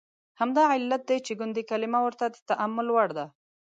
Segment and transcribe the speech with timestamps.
[0.39, 3.25] همدا علت دی چې د ګوندي کلمه ورته د تامل وړ ده.